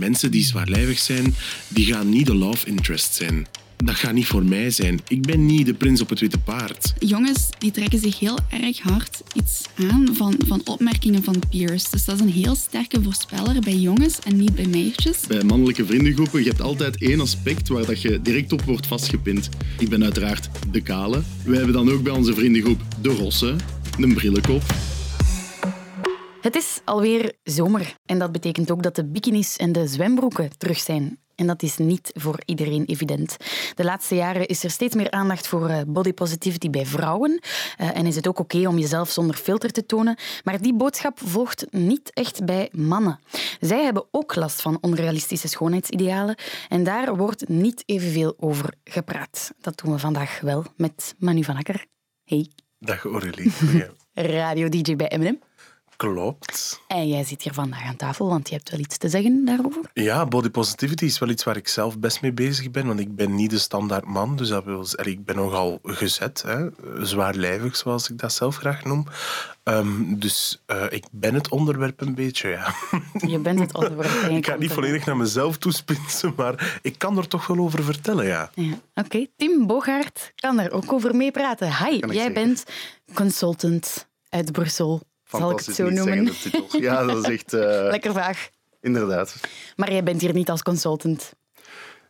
[0.00, 1.34] mensen die zwaarlijvig zijn,
[1.68, 3.46] die gaan niet de love interest zijn.
[3.84, 5.00] Dat gaat niet voor mij zijn.
[5.08, 6.92] Ik ben niet de prins op het witte paard.
[6.98, 11.90] Jongens die trekken zich heel erg hard iets aan van, van opmerkingen van peers.
[11.90, 15.18] Dus dat is een heel sterke voorspeller bij jongens en niet bij meisjes.
[15.28, 19.48] Bij mannelijke vriendengroepen, je hebt altijd één aspect waar dat je direct op wordt vastgepind.
[19.78, 21.22] Ik ben uiteraard de kale.
[21.44, 23.56] Wij hebben dan ook bij onze vriendengroep de rosse,
[23.98, 24.62] een brillenkop.
[26.40, 30.78] Het is alweer zomer en dat betekent ook dat de bikinis en de zwembroeken terug
[30.78, 31.18] zijn.
[31.34, 33.36] En dat is niet voor iedereen evident.
[33.74, 37.40] De laatste jaren is er steeds meer aandacht voor eh, body positivity bij vrouwen.
[37.80, 40.18] Uh, en is het ook oké om jezelf zonder filter te tonen.
[40.44, 43.20] Maar die boodschap volgt niet echt bij mannen.
[43.60, 46.36] Zij hebben ook last van onrealistische schoonheidsidealen.
[46.68, 49.52] En daar wordt niet evenveel over gepraat.
[49.60, 51.86] Dat doen we vandaag wel met Manu van Akker.
[52.24, 52.50] Hey.
[52.78, 53.52] Dag Aurélie.
[54.12, 55.49] Radio-dj bij M&M.
[56.00, 56.80] Klopt.
[56.86, 59.90] En jij zit hier vandaag aan tafel, want je hebt wel iets te zeggen daarover.
[59.92, 63.16] Ja, body positivity is wel iets waar ik zelf best mee bezig ben, want ik
[63.16, 66.68] ben niet de standaard man, dus dat wil, ik ben nogal gezet, hè,
[67.06, 69.06] zwaarlijvig zoals ik dat zelf graag noem.
[69.64, 72.74] Um, dus uh, ik ben het onderwerp een beetje, ja.
[73.28, 74.30] Je bent het onderwerp.
[74.30, 77.84] ik ga het niet volledig naar mezelf toespitsen, maar ik kan er toch wel over
[77.84, 78.50] vertellen, ja.
[78.54, 78.72] ja.
[78.72, 79.30] Oké, okay.
[79.36, 81.76] Tim Bogaert kan er ook over meepraten.
[81.76, 82.32] Hi, jij zeggen.
[82.32, 82.64] bent
[83.14, 85.08] consultant uit Brussel.
[85.30, 86.34] Zal ik het zo noemen?
[86.34, 87.52] Zeggen, ja, dat is echt...
[87.52, 88.50] Uh, Lekker vaag.
[88.80, 89.36] Inderdaad.
[89.76, 91.32] Maar jij bent hier niet als consultant?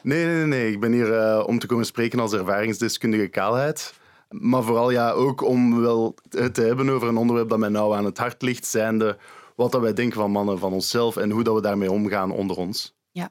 [0.02, 0.72] Nee, nee, nee.
[0.72, 3.94] Ik ben hier uh, om te komen spreken als ervaringsdeskundige kaalheid.
[4.28, 7.96] Maar vooral ja, ook om wel het te hebben over een onderwerp dat mij nou
[7.96, 9.18] aan het hart ligt, zijnde
[9.60, 12.56] wat dat wij denken van mannen, van onszelf en hoe dat we daarmee omgaan onder
[12.56, 12.94] ons.
[13.10, 13.30] Ja,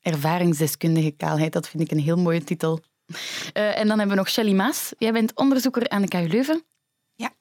[0.00, 2.80] ervaringsdeskundige kaalheid, dat vind ik een heel mooie titel.
[3.06, 4.92] Uh, en dan hebben we nog Shelly Maas.
[4.98, 6.64] Jij bent onderzoeker aan de KU Leuven.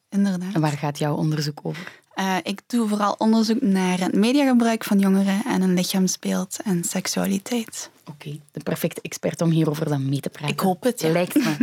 [0.09, 0.53] Inderdaad.
[0.53, 1.99] En waar gaat jouw onderzoek over?
[2.15, 7.89] Uh, ik doe vooral onderzoek naar het mediagebruik van jongeren en hun lichaamsbeeld en seksualiteit.
[8.01, 10.49] Oké, okay, de perfecte expert om hierover dan mee te praten.
[10.49, 11.01] Ik hoop het.
[11.01, 11.09] Ja.
[11.09, 11.55] Lijkt me.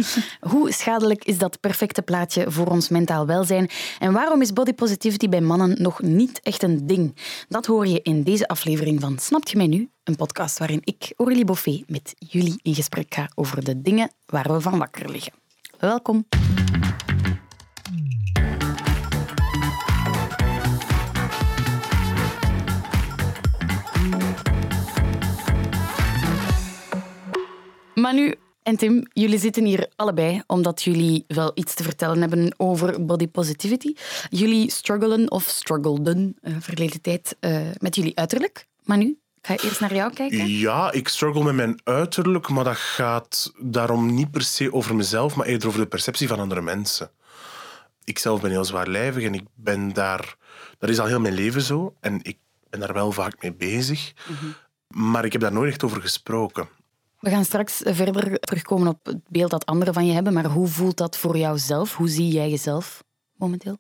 [0.51, 3.71] Hoe schadelijk is dat perfecte plaatje voor ons mentaal welzijn?
[3.99, 7.17] En waarom is body positivity bij mannen nog niet echt een ding?
[7.49, 9.91] Dat hoor je in deze aflevering van Snapt je mij nu?
[10.05, 14.53] Een podcast waarin ik, Aurélie Boffet, met jullie in gesprek ga over de dingen waar
[14.53, 15.33] we van wakker liggen.
[15.79, 16.27] Welkom.
[28.09, 33.05] Manu en Tim, jullie zitten hier allebei omdat jullie wel iets te vertellen hebben over
[33.05, 33.95] body positivity.
[34.31, 38.67] Jullie struggelen of struggleden uh, verleden tijd uh, met jullie uiterlijk.
[38.85, 40.49] Manu, ga je eerst naar jou kijken?
[40.49, 45.37] Ja, ik struggle met mijn uiterlijk, maar dat gaat daarom niet per se over mezelf,
[45.37, 47.11] maar eerder over de perceptie van andere mensen.
[48.05, 50.37] Ik zelf ben heel zwaarlijvig en ik ben daar...
[50.79, 52.37] Dat is al heel mijn leven zo en ik
[52.71, 54.13] ben daar wel vaak mee bezig.
[54.29, 54.55] Mm -hmm.
[55.13, 56.69] Maar ik heb daar nooit echt over gesproken.
[57.19, 60.67] We gaan straks verder terugkomen op het beeld dat anderen van je hebben, maar hoe
[60.67, 61.97] voelt dat voor jouzelf?
[61.97, 63.79] Hoe zie jij jezelf momenteel?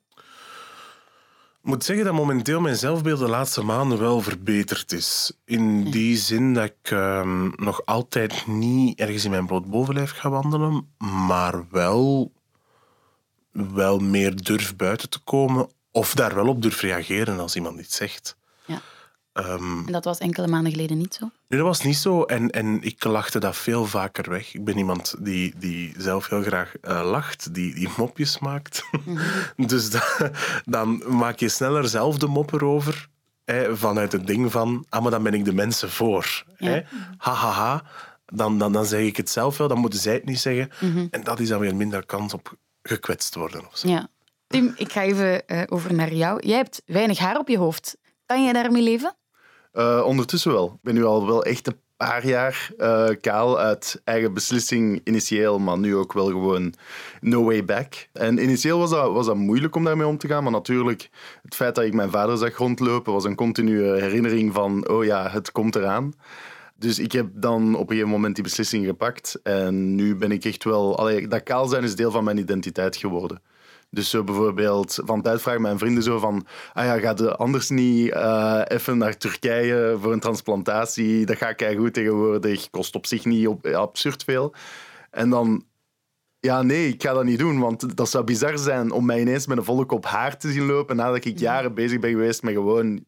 [1.62, 5.32] Ik moet zeggen dat momenteel mijn zelfbeeld de laatste maanden wel verbeterd is.
[5.44, 10.30] In die zin dat ik um, nog altijd niet ergens in mijn bloot bovenlijf ga
[10.30, 10.94] wandelen,
[11.26, 12.32] maar wel,
[13.50, 17.96] wel meer durf buiten te komen of daar wel op durf reageren als iemand iets
[17.96, 18.36] zegt.
[18.66, 18.80] Ja.
[19.38, 21.30] Um, en dat was enkele maanden geleden niet zo?
[21.48, 22.22] Nee, dat was niet zo.
[22.22, 24.54] En, en ik lachte dat veel vaker weg.
[24.54, 28.84] Ik ben iemand die, die zelf heel graag uh, lacht, die, die mopjes maakt.
[28.90, 29.66] Mm -hmm.
[29.72, 30.02] dus da,
[30.64, 33.08] dan maak je sneller zelf de mop erover.
[33.44, 36.44] Hè, vanuit het ding van, ah, maar dan ben ik de mensen voor.
[36.56, 36.68] Ja.
[36.68, 36.80] Hè?
[37.16, 37.82] Ha, ha, ha.
[38.26, 40.70] Dan, dan, dan zeg ik het zelf wel, dan moeten zij het niet zeggen.
[40.80, 41.08] Mm -hmm.
[41.10, 43.66] En dat is dan weer minder kans op gekwetst worden.
[43.66, 43.88] Of zo.
[43.88, 44.08] Ja.
[44.46, 46.46] Tim, ik ga even uh, over naar jou.
[46.46, 47.96] Jij hebt weinig haar op je hoofd.
[48.26, 49.16] Kan jij daarmee leven?
[49.74, 50.66] Uh, ondertussen wel.
[50.66, 55.58] Ik ben nu al wel echt een paar jaar uh, kaal uit eigen beslissing initieel,
[55.58, 56.74] maar nu ook wel gewoon
[57.20, 58.08] no way back.
[58.12, 61.10] En initieel was dat, was dat moeilijk om daarmee om te gaan, maar natuurlijk
[61.42, 65.28] het feit dat ik mijn vader zag rondlopen was een continue herinnering van oh ja,
[65.30, 66.14] het komt eraan.
[66.76, 70.44] Dus ik heb dan op een gegeven moment die beslissing gepakt en nu ben ik
[70.44, 70.98] echt wel...
[70.98, 73.42] Allee, dat kaal zijn is deel van mijn identiteit geworden.
[73.90, 78.14] Dus zo bijvoorbeeld van tijd vragen mijn vrienden zo van ah ja, gaat anders niet
[78.14, 81.26] uh, even naar Turkije voor een transplantatie?
[81.26, 84.54] Dat gaat kei goed tegenwoordig, kost op zich niet op, absurd veel.
[85.10, 85.64] En dan,
[86.40, 89.46] ja nee, ik ga dat niet doen, want dat zou bizar zijn om mij ineens
[89.46, 92.54] met een volle kop haar te zien lopen nadat ik jaren bezig ben geweest met
[92.54, 93.04] gewoon,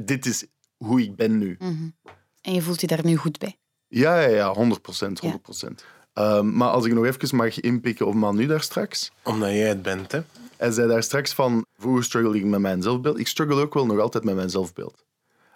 [0.00, 0.46] dit is
[0.76, 1.56] hoe ik ben nu.
[1.58, 1.94] Mm -hmm.
[2.40, 3.56] En je voelt je daar nu goed bij?
[3.88, 5.80] Ja, ja, ja 100 procent, 100 procent.
[5.80, 6.01] Ja.
[6.14, 9.12] Um, maar als ik nog even mag inpikken op Manu daar straks.
[9.22, 10.20] Omdat jij het bent, hè?
[10.56, 13.18] Hij zei daar straks van, hoe struggle ik met mijn zelfbeeld?
[13.18, 15.04] Ik struggle ook wel nog altijd met mijn zelfbeeld.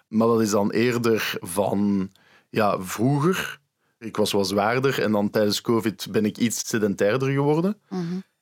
[0.07, 2.11] Maar dat is dan eerder van
[2.49, 3.59] ja, vroeger.
[3.99, 7.77] Ik was wat zwaarder en dan tijdens COVID ben ik iets sedentairder geworden.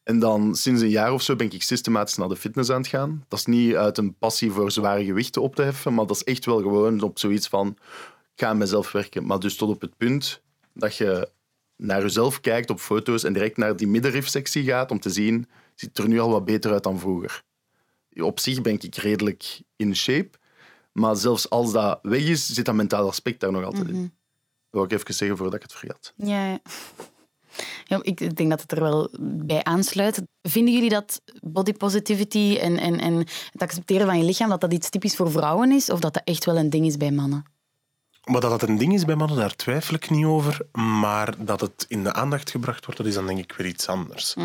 [0.04, 2.88] En dan sinds een jaar of zo ben ik systematisch naar de fitness aan het
[2.88, 3.26] gaan.
[3.28, 6.24] Dat is niet uit een passie voor zware gewichten op te heffen, maar dat is
[6.24, 7.68] echt wel gewoon op zoiets van,
[8.36, 9.26] ik ga aan mezelf werken.
[9.26, 10.42] Maar dus tot op het punt
[10.74, 11.30] dat je
[11.78, 15.90] naar jezelf kijkt op foto's en direct naar die middenrifsectie gaat om te zien, ziet
[15.90, 17.44] het er nu al wat beter uit dan vroeger.
[18.14, 20.38] Op zich ben ik redelijk in shape,
[20.92, 24.02] maar zelfs als dat weg is, zit dat mentale aspect daar nog altijd in.
[24.02, 24.10] Dat
[24.70, 26.14] wil ik even zeggen voordat ik het vergat.
[26.16, 26.60] Ja, ja.
[27.86, 30.22] Ja, ik ik denk dat het er wel bij aansluit.
[30.42, 33.18] Vinden jullie dat body positivity en, en, en
[33.52, 35.90] het accepteren van je lichaam, dat dat iets typisch voor vrouwen is?
[35.90, 37.46] Of dat dat echt wel een ding is bij mannen?
[38.26, 40.58] Maar dat dat een ding is bij mannen, daar twijfel ik niet over.
[40.72, 43.88] Maar dat het in de aandacht gebracht wordt, dat is dan denk ik weer iets
[43.88, 44.36] anders.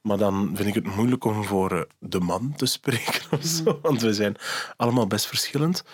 [0.00, 3.78] Maar dan vind ik het moeilijk om voor eh, de man te spreken of zo,
[3.82, 4.36] want we zijn
[4.76, 5.84] allemaal best verschillend.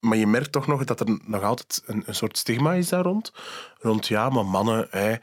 [0.00, 3.02] Maar je merkt toch nog dat er nog altijd een, een soort stigma is daar
[3.02, 3.32] rond.
[3.78, 5.14] Rond, ja, maar mannen, hè,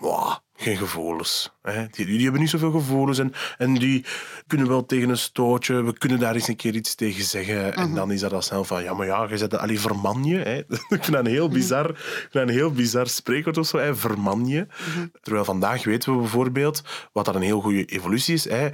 [0.00, 1.52] mwah, geen gevoelens.
[1.62, 1.86] Hè.
[1.90, 4.04] Die, die hebben niet zoveel gevoelens en, en die
[4.46, 7.74] kunnen wel tegen een stootje, we kunnen daar eens een keer iets tegen zeggen.
[7.74, 10.36] En dan is dat al snel van, ja, maar ja, je zet allee, verman je.
[10.36, 10.58] Hè.
[10.68, 13.96] Ik vind dat een heel bizar, ik vind een heel bizar spreekwoord of zo, hè,
[13.96, 14.66] verman je.
[15.20, 18.70] Terwijl vandaag weten we bijvoorbeeld, wat dat een heel goede evolutie is, hè,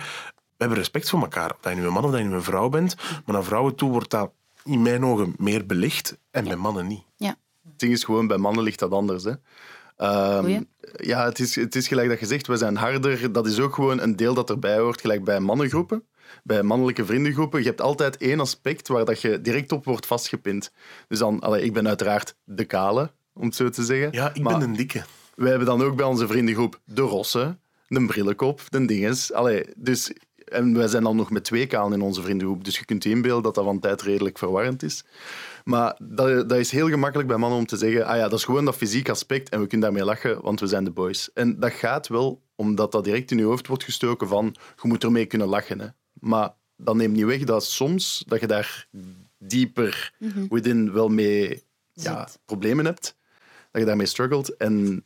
[0.57, 1.51] we hebben respect voor elkaar.
[1.51, 2.97] Of dat je nu een man of dat je nu een vrouw bent.
[2.97, 4.31] Maar naar vrouwen toe wordt dat
[4.65, 7.05] in mijn ogen meer belicht en bij mannen niet.
[7.17, 7.37] Ja.
[7.69, 9.25] Het ding is gewoon, bij mannen ligt dat anders.
[9.25, 9.33] Hè.
[9.97, 10.63] Ehm,
[10.97, 13.33] ja, het is, het is gelijk dat je zegt, we zijn harder.
[13.33, 16.05] Dat is ook gewoon een deel dat erbij hoort, gelijk bij mannengroepen.
[16.43, 20.73] Bij mannelijke vriendengroepen, je hebt altijd één aspect waar dat je direct op wordt vastgepind.
[21.09, 24.13] Dus dan, allee, ik ben uiteraard de kale, om het zo te zeggen.
[24.13, 25.05] Ja, ik Maar ben een dikke.
[25.35, 27.57] wij hebben dan ook bij onze vriendengroep de rosse,
[27.89, 29.33] de brillenkop, de dinges.
[29.33, 30.13] Allee, dus,
[30.45, 32.65] en wij zijn dan nog met twee kalen in onze vriendengroep.
[32.65, 35.05] Dus je kunt je inbeelden dat dat van tijd redelijk verwarrend is.
[35.65, 38.45] Maar dat, dat is heel gemakkelijk bij mannen om te zeggen, ah ja, dat is
[38.45, 41.33] gewoon dat fysiek aspect en we kunnen daarmee lachen, want we zijn de boys.
[41.33, 45.05] En dat gaat wel omdat dat direct in je hoofd wordt gestoken van, je moet
[45.05, 45.81] ermee kunnen lachen.
[45.81, 45.87] Hè.
[46.13, 48.89] Maar dat neemt niet weg dat soms dat je daar
[49.39, 50.13] dieper
[50.49, 51.63] within wel mee
[51.93, 53.17] ja, problemen hebt.
[53.71, 54.57] Dat je daarmee struggelt.
[54.57, 55.05] En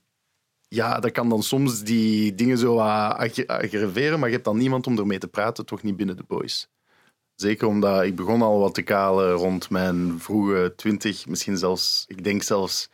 [0.68, 4.86] ja, dat kan dan soms die dingen zo ag- aggraveren, maar je hebt dan niemand
[4.86, 6.68] om ermee te praten, toch niet binnen de boys.
[7.40, 12.24] Zeker omdat ik begon al wat te kalen rond mijn vroege twintig, misschien zelfs, ik
[12.24, 12.90] denk zelfs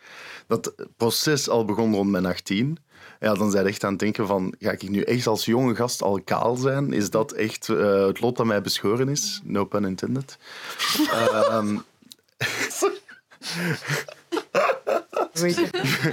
[0.46, 2.78] dat het proces al begon rond mijn 18.
[3.20, 6.02] Ja, dan zijn echt aan het denken van, ga ik nu echt als jonge gast
[6.02, 6.92] al kaal zijn?
[6.92, 9.40] Is dat echt eh, het lot dat mij beschoren is?
[9.44, 10.38] No pun intended.
[11.12, 11.74] Ehm,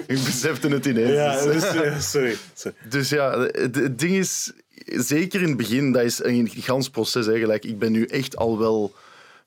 [0.07, 1.43] ik besefte het ineens.
[1.43, 1.71] dus-
[2.11, 2.37] sorry.
[2.55, 2.75] sorry.
[2.89, 4.51] dus ja, het, het ding is,
[4.85, 7.25] zeker in het begin, dat is een gigantisch proces.
[7.25, 7.39] Hè.
[7.39, 8.93] Gelijk, ik ben nu echt al wel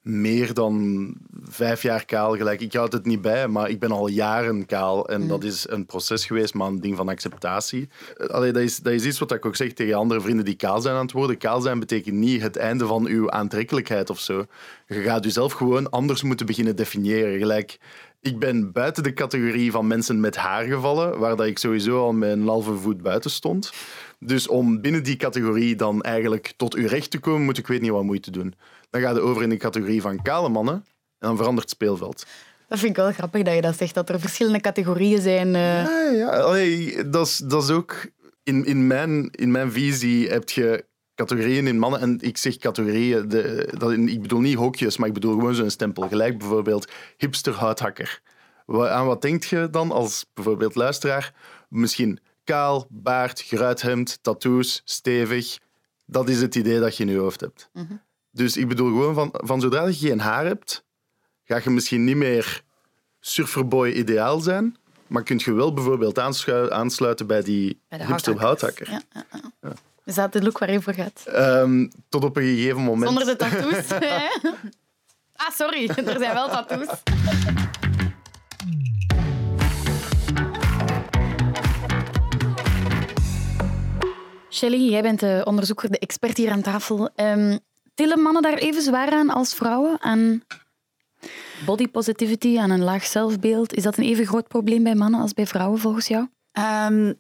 [0.05, 1.15] meer dan
[1.49, 2.37] vijf jaar kaal.
[2.37, 5.09] Gelijk, ik houd het niet bij, maar ik ben al jaren kaal.
[5.09, 7.89] En dat is een proces geweest, maar een ding van acceptatie.
[8.17, 10.57] Eh, Allee, dat, is, dat is iets wat ik ook zeg tegen andere vrienden die
[10.57, 11.39] kaal zijn aan het worden.
[11.39, 14.47] Kaal zijn betekent niet het einde van uw aantrekkelijkheid of zo.
[14.87, 17.39] Je gaat jezelf gewoon anders moeten beginnen definiëren.
[17.39, 17.79] Gelijk,
[18.25, 22.23] ik ben buiten de categorie van mensen met haar gevallen, waar dat ik sowieso al
[22.23, 23.73] een halve voet buiten stond.
[24.19, 27.81] Dus om binnen die categorie dan eigenlijk tot uw recht te komen, moet ik weet
[27.81, 28.55] niet wat moeite doen.
[28.91, 32.27] Dan ga je over in de categorie van kale mannen en dan verandert het speelveld.
[32.69, 35.55] Dat vind ik wel grappig dat je dat zegt, dat er verschillende categorieën zijn.
[35.55, 35.85] eh.
[35.85, 36.29] Ja, ja.
[36.29, 38.07] Allee, dat, is, dat is ook...
[38.43, 40.85] In, in, mijn, in mijn visie heb je
[41.15, 42.01] categorieën in mannen.
[42.01, 45.71] En ik zeg categorieën, de, dat, ik bedoel niet hokjes, maar ik bedoel gewoon zo'n
[45.71, 46.09] stempel.
[46.09, 48.21] Gelijk bijvoorbeeld hipster houthakker.
[48.67, 51.35] Wa- Aan wat denkt je dan als bijvoorbeeld luisteraar?
[51.69, 55.59] Misschien kaal, baard, geruithemd, tattoos, stevig.
[56.07, 57.71] Dat is het idee dat je in je hoofd hebt.
[58.31, 60.85] Dus ik bedoel gewoon van, van zodra je geen haar hebt,
[61.45, 62.63] ga je misschien niet meer
[63.21, 66.19] surferboy ideaal zijn, maar kun je wel bijvoorbeeld
[66.71, 68.91] aansluiten bij die Bij hipster houthakker.
[68.91, 69.25] Ja, ja,
[69.61, 69.73] ja.
[70.05, 71.23] Is dat de look waar je voor gaat?
[71.27, 73.11] Ehm, tot op een gegeven moment.
[73.11, 73.91] Zonder de tattoos.
[75.45, 76.89] ah, sorry, er zijn wel tattoos.
[84.51, 87.11] Shelly, jij bent de onderzoeker, de expert hier aan tafel.
[87.15, 87.59] Ehm,
[87.95, 90.01] tillen mannen daar even zwaar aan als vrouwen?
[90.01, 90.43] Aan
[91.67, 93.75] body positivity, aan een laag zelfbeeld?
[93.75, 96.29] Is dat een even groot probleem bij mannen als bij vrouwen, volgens jou?
[96.53, 97.13] Ehm,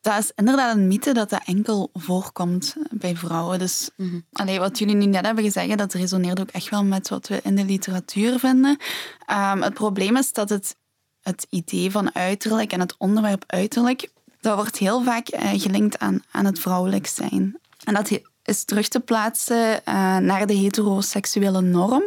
[0.00, 3.58] dat is inderdaad een mythe dat dat enkel voorkomt bij vrouwen.
[3.58, 3.90] Dus
[4.32, 7.40] allee, wat jullie nu net hebben gezegd, dat resoneert ook echt wel met wat we
[7.42, 8.78] in de literatuur vinden.
[9.26, 10.76] Ehm, het probleem is dat het,
[11.20, 14.10] het idee van uiterlijk en het onderwerp uiterlijk,
[14.40, 17.58] dat wordt heel vaak eh, gelinkt aan, aan het vrouwelijk zijn.
[17.84, 22.02] En dat is terug te plaatsen eh, naar de heteroseksuele norm,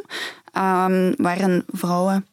[0.51, 2.27] ehm, waarin vrouwen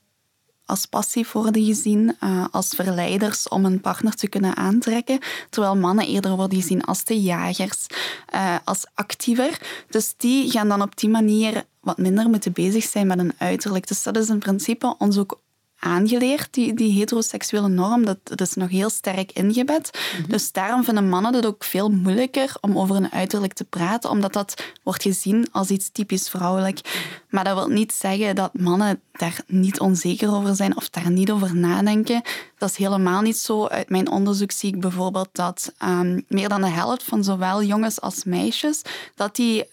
[0.71, 5.19] als passief worden gezien, uh, als verleiders om een partner te kunnen aantrekken,
[5.50, 7.87] terwijl mannen eerder worden gezien als de jagers,
[8.35, 9.61] uh, als actiever.
[9.89, 13.89] Dus die gaan dan op die manier wat minder moeten bezig zijn met een uiterlijk.
[13.89, 15.41] Dus dat is in principe ons ook
[15.81, 18.05] aangeleerd, die, die heteroseksuele norm.
[18.05, 19.99] Dat, dat is nog heel sterk ingebed.
[20.21, 20.31] Mhm.
[20.31, 24.33] Dus daarom vinden mannen het ook veel moeilijker om over een uiterlijk te praten, omdat
[24.33, 26.81] dat wordt gezien als iets typisch vrouwelijk.
[27.29, 31.31] Maar dat wil niet zeggen dat mannen daar niet onzeker over zijn of daar niet
[31.31, 32.23] over nadenken.
[32.61, 33.67] Dat is helemaal niet zo.
[33.67, 38.00] Uit mijn onderzoek zie ik bijvoorbeeld dat um, meer dan de helft van zowel jongens
[38.00, 38.83] als meisjes
[39.14, 39.64] dat die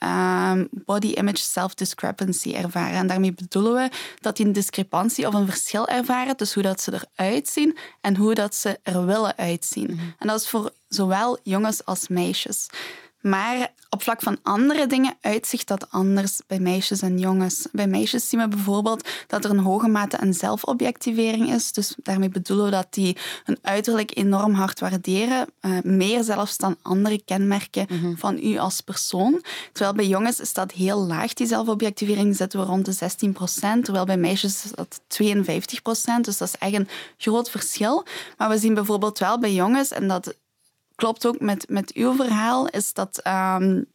[0.51, 2.97] um, body image self-discrepancy ervaren.
[2.97, 3.89] En daarmee bedoelen we
[4.21, 8.15] dat die een discrepantie of een verschil ervaren tussen hoe dat ze eruit zien en
[8.15, 9.91] hoe dat ze er willen uitzien.
[9.91, 10.05] Mhm.
[10.17, 12.67] En dat is voor zowel jongens als meisjes.
[13.29, 17.67] Maar op vlak van andere dingen uitzicht dat anders bij meisjes en jongens.
[17.71, 21.71] Bij meisjes zien we bijvoorbeeld dat er een hoge mate aan zelfobjectivering is.
[21.71, 25.47] Dus daarmee bedoelen we dat die hun uiterlijk enorm hard waarderen.
[25.61, 28.15] Uh, meer zelfs dan andere kenmerken mhm.
[28.15, 29.43] van u als persoon.
[29.71, 33.83] Terwijl bij jongens is dat heel laag, die zelfobjectivering zitten we rond de 16 procent.
[33.83, 36.25] Terwijl bij meisjes is dat 52 procent.
[36.25, 38.05] Dus dat is echt een groot verschil.
[38.37, 40.35] Maar we zien bijvoorbeeld wel bij jongens, en dat
[40.97, 43.85] klopt ook met, met uw verhaal, is dat um,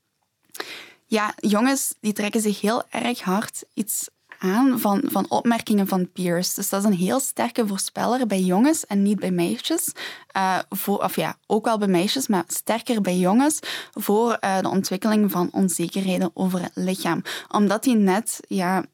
[1.06, 6.54] ja, jongens die trekken zich heel erg hard iets aan van, van opmerkingen van peers.
[6.54, 9.92] Dus dat is een heel sterke voorspeller bij jongens en niet bij meisjes.
[10.36, 13.58] Uh, voor, of ja, ook wel bij meisjes, maar sterker bij jongens
[13.92, 17.22] voor uh, de ontwikkeling van onzekerheden over het lichaam.
[17.48, 18.84] Omdat die net ja,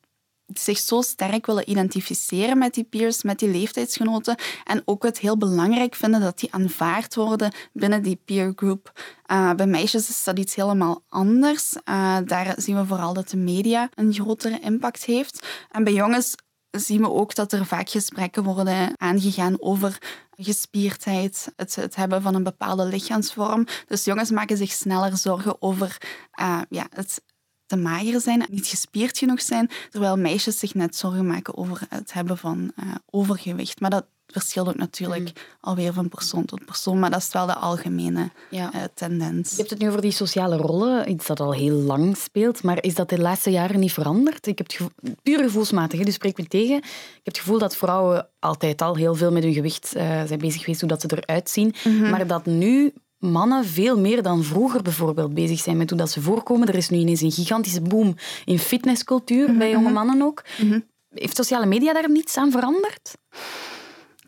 [0.55, 4.37] zich zo sterk willen identificeren met die peers, met die leeftijdsgenoten.
[4.65, 8.93] En ook het heel belangrijk vinden dat die aanvaard worden binnen die peergroep.
[9.33, 11.75] Uh, bij meisjes is dat iets helemaal anders.
[11.75, 15.47] Uh, daar zien we vooral dat de media een grotere impact heeft.
[15.71, 16.35] En bij jongens
[16.71, 19.99] zien we ook dat er vaak gesprekken worden aangegaan over
[20.37, 23.67] gespierdheid, het, het hebben van een bepaalde lichaamsvorm.
[23.87, 25.97] Dus jongens maken zich sneller zorgen over
[26.41, 27.23] uh, ja, het
[27.69, 32.13] te mager zijn, niet gespierd genoeg zijn, terwijl meisjes zich net zorgen maken over het
[32.13, 33.81] hebben van uh, overgewicht.
[33.81, 35.33] Maar dat verschilt ook natuurlijk mm.
[35.61, 38.71] alweer van persoon tot persoon, maar dat is wel de algemene ja.
[38.75, 39.51] uh, tendens.
[39.51, 42.83] Je hebt het nu over die sociale rollen, iets dat al heel lang speelt, maar
[42.83, 44.47] is dat de laatste jaren niet veranderd?
[44.47, 44.91] Ik heb het
[45.23, 46.77] puur gevoelsmatig, dus spreek me tegen.
[46.77, 50.39] Ik heb het gevoel dat vrouwen altijd al heel veel met hun gewicht uh, zijn
[50.39, 54.45] bezig geweest, hoe dat ze eruit zien, mm maar dat nu mannen veel meer dan
[54.45, 56.69] vroeger bijvoorbeeld bezig zijn met hoe dat ze voorkomen.
[56.69, 59.93] Er is nu ineens een gigantische boom in fitnesscultuur, bij jonge mhm.
[59.93, 60.45] mannen ook.
[60.59, 60.81] Mhm.
[61.15, 63.17] Heeft sociale media daar niets aan veranderd?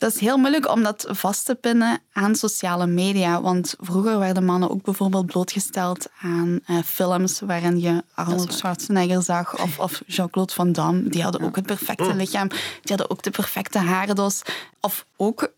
[0.01, 3.41] Dat is heel moeilijk om dat vast te pinnen aan sociale media.
[3.41, 9.61] Want vroeger werden mannen ook bijvoorbeeld blootgesteld aan uh, films waarin je Arnold Schwarzenegger zag
[9.61, 11.09] of, of Jean-Claude Van Damme.
[11.09, 12.47] Die hadden ook het perfecte lichaam.
[12.47, 14.41] Die hadden ook de perfecte haardos.
[14.79, 15.51] Of ook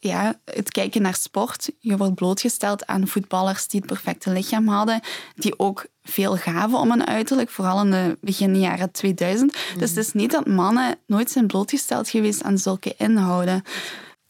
[0.00, 1.70] ja, het kijken naar sport.
[1.78, 5.00] Je wordt blootgesteld aan voetballers die het perfecte lichaam hadden,
[5.34, 9.56] die ook veel gaven om een uiterlijk, vooral in de begin jaren 2000.
[9.78, 13.62] Dus het is niet dat mannen nooit zijn blootgesteld geweest aan zulke inhouden.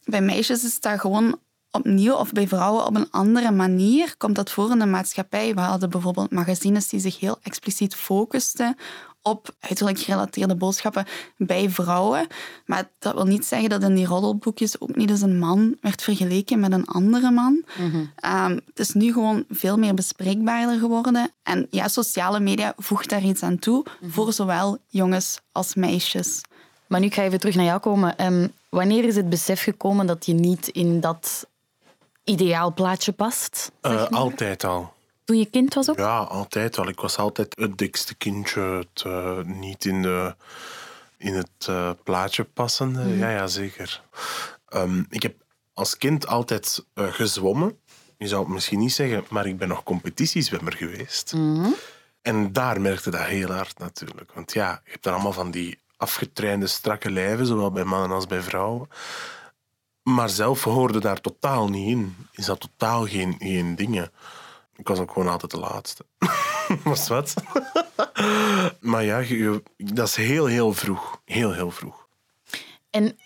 [0.03, 1.39] Bij meisjes is dat gewoon
[1.71, 5.53] opnieuw, of bij vrouwen op een andere manier, komt dat voor in de maatschappij.
[5.53, 8.75] We hadden bijvoorbeeld magazines die zich heel expliciet focusten
[9.21, 11.05] op uiterlijk gerelateerde boodschappen
[11.37, 12.27] bij vrouwen.
[12.65, 16.01] Maar dat wil niet zeggen dat in die roddelboekjes ook niet eens een man werd
[16.01, 17.63] vergeleken met een andere man.
[17.77, 18.05] Mhm.
[18.15, 21.31] Ehm, het is nu gewoon veel meer bespreekbaarder geworden.
[21.43, 24.11] En ja, sociale media voegt daar iets aan toe, mhm.
[24.11, 26.41] voor zowel jongens als meisjes.
[26.87, 28.17] Maar nu ga ik even terug naar jou komen.
[28.17, 31.47] Ehm, wanneer is het besef gekomen dat je niet in dat
[32.23, 33.71] ideaal plaatje past?
[33.81, 35.97] Uh, altijd al toen je kind was ook?
[35.97, 36.87] Ja, altijd al.
[36.87, 40.35] Ik was altijd het dikste kindje, het uh, niet in, de,
[41.17, 43.03] in het uh, plaatje passende.
[43.03, 43.17] Mm.
[43.17, 44.01] Ja, ja, zeker.
[44.69, 45.35] Um, ik heb
[45.73, 47.79] als kind altijd uh, gezwommen.
[48.17, 51.33] Je zou het misschien niet zeggen, maar ik ben nog competitiezwemmer geweest.
[51.33, 51.75] Mm.
[52.21, 54.31] En daar merkte dat heel hard natuurlijk.
[54.33, 58.27] Want ja, je hebt dan allemaal van die afgetrainde, strakke lijven, zowel bij mannen als
[58.27, 58.89] bij vrouwen.
[60.03, 62.15] Maar zelf hoorde daar totaal niet in.
[62.31, 64.11] Is dat totaal geen, geen dingen.
[64.75, 66.05] Ik was ook gewoon altijd de laatste.
[66.83, 67.33] was wat?
[68.79, 69.23] maar ja,
[69.77, 71.21] dat is heel, heel vroeg.
[71.25, 72.07] Heel, heel vroeg.
[72.89, 73.17] En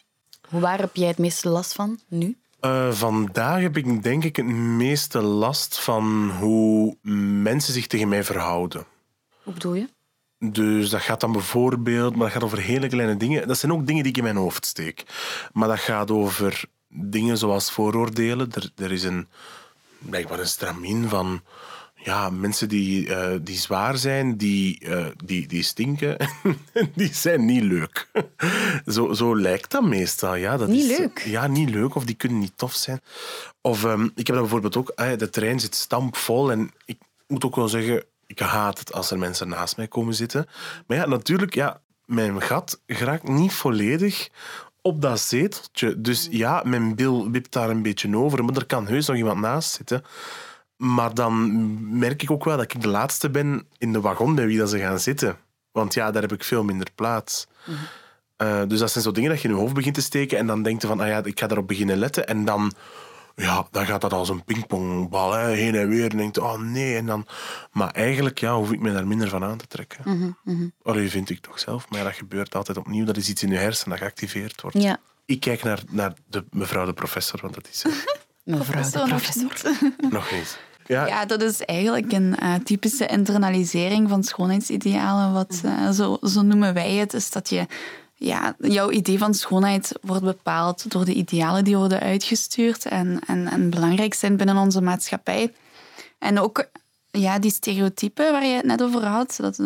[0.49, 2.37] waar heb jij het meeste last van nu?
[2.61, 6.97] Uh, vandaag heb ik denk ik het meeste last van hoe
[7.51, 8.85] mensen zich tegen mij verhouden.
[9.43, 9.89] Hoe bedoel je?
[10.39, 13.47] Dus dat gaat dan bijvoorbeeld, maar dat gaat over hele kleine dingen.
[13.47, 15.03] Dat zijn ook dingen die ik in mijn hoofd steek.
[15.53, 18.51] Maar dat gaat over dingen zoals vooroordelen.
[18.51, 19.27] Er, er is een
[20.09, 21.41] blijkbaar een stramien van
[21.95, 26.17] ja, mensen die, eh, die zwaar zijn, die, eh, die, die stinken,
[26.95, 28.07] die zijn niet leuk.
[28.93, 30.35] zo, zo lijkt dat meestal.
[30.35, 31.19] Ja, dat Niet is, leuk?
[31.19, 33.01] Ja, niet leuk of die kunnen niet tof zijn.
[33.61, 36.97] Of ehm, ik heb dat bijvoorbeeld ook, de trein zit stampvol en ik
[37.27, 40.47] moet ook wel zeggen, ik haat het als er mensen naast mij komen zitten.
[40.87, 44.29] Maar ja, natuurlijk, ja, mijn gat geraakt niet volledig
[44.85, 46.01] op dat zeteltje.
[46.01, 49.39] Dus ja, mijn bil wipt daar een beetje over, maar er kan heus nog iemand
[49.39, 50.03] naast zitten.
[50.77, 54.45] Maar dan merk ik ook wel dat ik de laatste ben in de wagon bij
[54.45, 55.37] wie dat ze gaan zitten.
[55.71, 57.47] Want ja, daar heb ik veel minder plaats.
[58.35, 60.47] Eh, dus dat zijn zo dingen dat je in je hoofd begint te steken en
[60.47, 62.27] dan denk je van, ah ja, ik ga daarop beginnen letten.
[62.27, 62.71] En dan,
[63.35, 66.11] ja, dan gaat dat als een pingpongbal hè, heen en weer.
[66.11, 66.95] En denkt, oh nee.
[66.95, 67.27] En dan,
[67.71, 70.37] maar eigenlijk ja, hoef ik me daar minder van aan te trekken.
[70.83, 71.89] Allee, vind ik toch zelf.
[71.89, 73.05] Maar ja, dat gebeurt altijd opnieuw.
[73.05, 74.81] Dat is iets in je hersenen dat geactiveerd wordt.
[74.81, 77.85] Ja, Ik kijk naar, naar de mevrouw de professor, want dat is
[78.43, 79.51] mevrouw de professor.
[80.09, 80.59] nog niet.
[80.87, 85.33] Ja, Ja, dat is eigenlijk een eh, typische internalisering van schoonheidsidealen.
[85.33, 87.13] Wat, eh, zo, zo noemen wij het.
[87.13, 87.65] Is dat je,
[88.15, 93.47] ja, jouw idee van schoonheid wordt bepaald door de idealen die worden uitgestuurd en, en,
[93.47, 95.53] en belangrijk zijn binnen onze maatschappij.
[96.19, 96.69] En ook
[97.11, 99.59] ja, die stereotypen waar je het net over had, dat,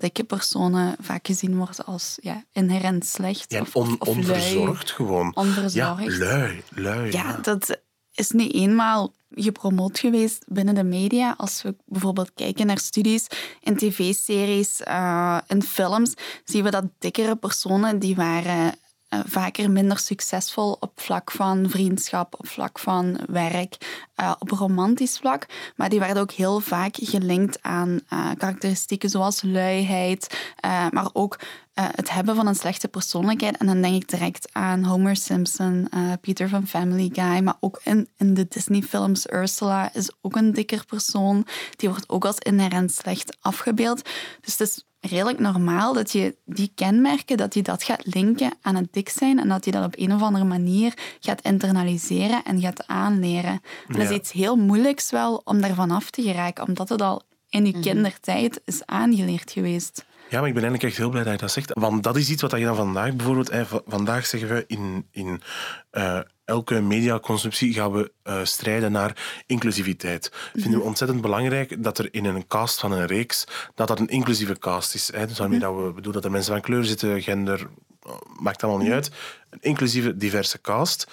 [0.00, 3.50] dikke personen vaak gezien worden als ja, inherent slecht.
[3.52, 4.16] ja of, on- of, of lui.
[4.18, 5.34] onverzorgd gewoon.
[5.34, 5.72] Onverzorgd.
[5.72, 7.12] Ja, lui, lui.
[7.12, 7.78] Ja, dat
[8.16, 11.34] is niet eenmaal gepromoot geweest binnen de media.
[11.36, 13.26] Als we bijvoorbeeld kijken naar studies
[13.60, 18.74] in tv-series, eh in films, zien we dat dikkere personen die waren
[19.08, 25.18] eh, vaker minder succesvol op vlak van vriendschap, op vlak van werk, eh, op romantisch
[25.18, 25.46] vlak.
[25.76, 28.00] Maar die werden ook heel vaak gelinkt aan
[28.38, 30.50] karakteristieken zoals luiheid,
[30.90, 31.38] maar ook
[31.76, 33.56] eh, het hebben van een slechte persoonlijkheid.
[33.56, 37.80] En dan denk ik direct aan Homer Simpson, eh, Peter van Family Guy, maar ook
[37.84, 41.46] in, in de Disney-films Ursula is ook een dikker persoon.
[41.76, 44.02] Die wordt ook als inherent slecht afgebeeld.
[44.40, 48.74] Dus het is redelijk normaal dat je die kenmerken, dat je dat gaat linken aan
[48.74, 52.60] het dik zijn en dat je dat op een of andere manier gaat internaliseren en
[52.60, 53.60] gaat aanleren.
[53.88, 54.14] Dat is Ja.
[54.14, 58.60] iets heel moeilijks wel om daarvan af te geraken, omdat het al in je kindertijd
[58.64, 60.04] is aangeleerd geweest.
[60.28, 61.70] Ja, maar ik ben eigenlijk echt heel blij dat je dat zegt.
[61.74, 63.50] Want dat is iets wat je dan vandaag bijvoorbeeld...
[63.50, 65.42] Hè, vandaag zeggen we in, in
[65.90, 70.32] eh, elke mediaconsumptie gaan we eh, strijden naar inclusiviteit.
[70.54, 74.08] Vinden we ontzettend belangrijk dat er in een cast van een reeks dat dat een
[74.08, 75.12] inclusieve cast is.
[75.12, 75.26] Hè.
[75.26, 77.66] Dus daarmee dat we bedoelen dat er mensen van kleur zitten, gender,
[78.02, 79.10] eh, maakt allemaal niet uit.
[79.50, 81.06] Een inclusieve, diverse cast.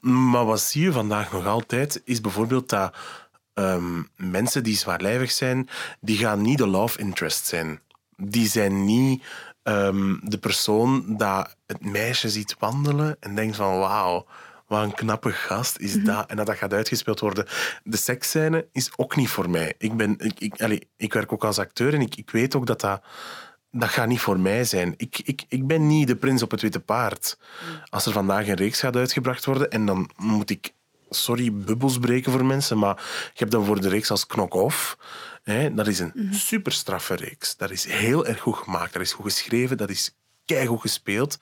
[0.00, 2.96] Maar wat zie je vandaag nog altijd, is bijvoorbeeld dat
[3.54, 5.68] ehm, mensen die zwaarlijvig zijn,
[6.00, 7.80] die gaan niet de love interest zijn.
[8.26, 9.24] Die zijn niet
[9.62, 14.26] ehm, de persoon dat het meisje ziet wandelen en denkt van wauw,
[14.66, 16.30] wat een knappe gast is dat.
[16.30, 17.46] En dat dat gaat uitgespeeld worden.
[17.82, 19.74] De seksscène is ook niet voor mij.
[19.78, 22.66] Ik, ben, ik, ik, allee, ik werk ook als acteur en ik, ik weet ook
[22.66, 23.02] dat dat...
[23.76, 24.94] Dat gaat niet voor mij zijn.
[24.96, 27.38] Ik, ik, ik ben niet de prins op het witte paard.
[27.88, 30.72] Als er vandaag een reeks gaat uitgebracht worden en dan moet ik
[31.14, 34.98] sorry, bubbels breken voor mensen, maar je hebt dan voor de reeks als Knock-Off.
[35.42, 37.56] Hè, dat is een super straffe reeks.
[37.56, 38.92] Dat is heel erg goed gemaakt.
[38.92, 39.76] Dat is goed geschreven.
[39.76, 41.38] Dat is keigoed gespeeld.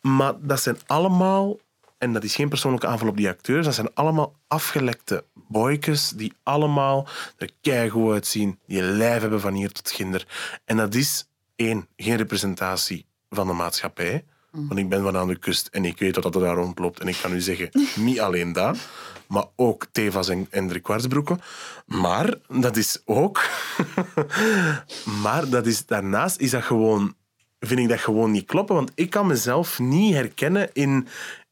[0.00, 1.58] Maar dat zijn allemaal,
[1.98, 6.32] en dat is geen persoonlijke aanval op die acteurs, dat zijn allemaal afgelekte boykes die
[6.42, 10.26] allemaal er keigoed uitzien, die lijf hebben van hier tot ginder.
[10.64, 14.24] En dat is één, geen representatie van de maatschappij.
[14.50, 17.00] Want ik ben van aan de kust en ik weet wat er daar rondloopt.
[17.00, 17.70] En ik kan u zeggen,
[18.06, 18.78] niet alleen dat,
[19.26, 21.40] maar ook Tevas en, en driekwartsbroeken.
[21.86, 23.42] Maar dat is ook...
[25.22, 27.14] maar dat is, daarnaast is dat gewoon
[27.60, 28.74] vind ik dat gewoon niet kloppen.
[28.74, 31.06] Want ik kan mezelf niet herkennen in,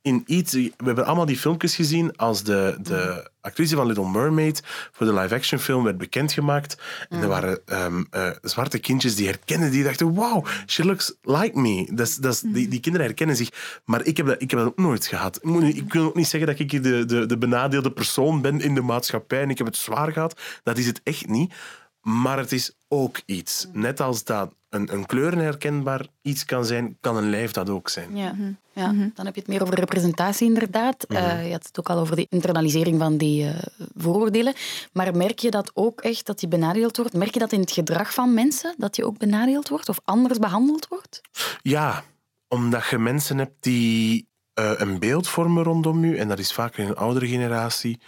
[0.08, 0.52] in iets.
[0.52, 5.14] We hebben allemaal die filmpjes gezien als de, de actrice van Little Mermaid voor de
[5.14, 6.78] live-action film werd bekendgemaakt.
[7.08, 11.60] En er waren ehm, eh, zwarte kindjes die herkennen, die dachten, wow, she looks like
[11.60, 11.88] me.
[11.90, 13.80] Dat is, die, die kinderen herkennen zich.
[13.84, 15.36] Maar ik heb dat, ik heb dat ook nooit gehad.
[15.36, 18.60] Ik, moet, ik wil ook niet zeggen dat ik de, de, de benadeelde persoon ben
[18.60, 20.40] in de maatschappij en ik heb het zwaar gehad.
[20.62, 21.54] Dat is het echt niet.
[22.00, 23.66] Maar het is ook iets.
[23.72, 28.16] Net als dat een, een kleurenherkenbaar iets kan zijn, kan een lijf dat ook zijn.
[28.16, 28.34] Ja.
[28.72, 31.04] ja, dan heb je het meer over representatie, inderdaad.
[31.08, 31.18] Mhm.
[31.22, 33.54] Eh, je had het ook al over de internalisering van die eh,
[33.96, 34.54] vooroordelen.
[34.92, 37.14] Maar merk je dat ook echt, dat die benadeeld wordt?
[37.14, 40.38] Merk je dat in het gedrag van mensen, dat je ook benadeeld wordt of anders
[40.38, 41.20] behandeld wordt?
[41.62, 42.04] Ja,
[42.48, 46.76] omdat je mensen hebt die eh, een beeld vormen rondom je, en dat is vaak
[46.76, 48.00] in een oudere generatie,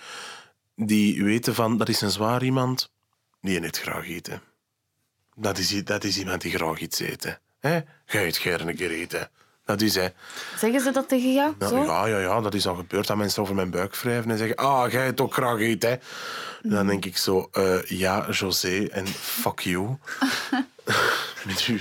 [0.75, 2.91] die weten van, dat is een zwaar iemand,
[3.41, 4.43] die eet graag eten.
[5.35, 7.39] Dat is, dat is iemand die graag iets eten.
[7.61, 7.81] Hè?
[8.07, 9.31] Ga je het gerne keer eten.
[9.65, 10.09] Dat is, hè.
[10.59, 11.55] Zeggen ze dat tegen jou?
[11.59, 11.85] Ja, Zo?
[11.85, 13.07] ja, ja, ja, dat is al gebeurd.
[13.07, 14.57] Dat mensen over mijn buik wrijven en zeggen...
[14.57, 15.95] Ah, jij het ook graag eet, hè.
[16.63, 17.49] Dan denk ik zo...
[17.53, 19.87] eh, ja, José, en fuck you.
[21.47, 21.81] Met u.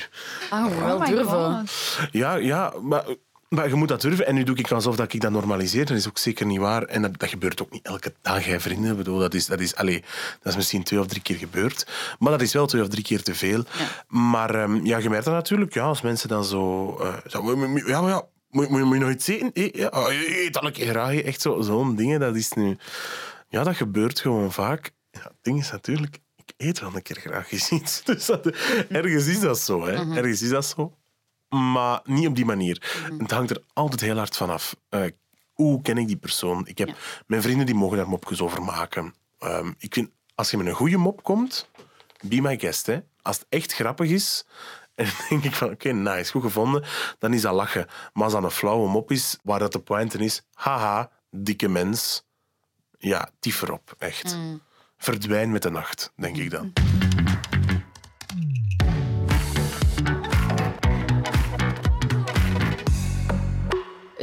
[0.50, 1.30] Ah, wel Oh my durven.
[1.60, 1.70] God.
[2.12, 3.04] Ja, ja, maar,
[3.50, 4.26] maar je moet dat durven.
[4.28, 5.86] En nu doe ik alsof dat ik dat normaliseer.
[5.86, 6.84] Dat is ook zeker niet waar.
[6.84, 8.92] En dat, dat gebeurt ook niet elke dag, hè, vrienden.
[8.92, 10.00] Ik bedoel, dat, is, dat, is, allez,
[10.42, 11.88] dat is misschien twee of drie keer gebeurd.
[12.20, 13.64] Maar dat is wel twee of drie keer te veel.
[14.08, 15.74] Maar ehm, ja, je merkt dat natuurlijk.
[15.74, 16.96] Ja, als mensen dan zo...
[17.00, 19.52] eh, zo "Maar- maar- ja, maar ja, moet, moet, moet je nog iets eten?
[19.54, 21.16] Eh, ja, oh, eet dan een keer graag.
[21.16, 22.78] Echt zo- zo'n dingen, dat is nu...
[23.50, 24.92] Ja, dat gebeurt gewoon vaak.
[25.12, 26.18] Ja, het ding is natuurlijk...
[26.36, 28.02] Ik eet wel een keer graag eens iets.
[28.06, 28.46] Dus dat,
[28.90, 30.16] ergens is dat zo, hè.
[30.16, 30.94] Ergens is dat zo.
[31.50, 33.08] Maar niet op die manier.
[33.18, 34.76] Het hangt er altijd heel hard van af.
[34.90, 35.04] Eh,
[35.54, 36.68] hoe ken ik die persoon?
[36.68, 39.16] Ik heb mijn vrienden die mogen daar mopjes over maken.
[39.40, 41.70] Ehm, ik vind, als je met een goede mop komt,
[42.22, 42.86] be my guest.
[42.86, 43.00] Hè.
[43.22, 44.46] Als het echt grappig is,
[44.96, 46.84] en dan denk ik van, oké, nice, goed gevonden,
[47.20, 47.88] dan is dat lachen.
[48.14, 52.24] Maar als dat een flauwe mop is, waar dat de pointe is, haha, dikke mens,
[52.98, 54.38] ja, tief erop, echt.
[54.98, 56.74] Verdwijn met de nacht, denk ik dan.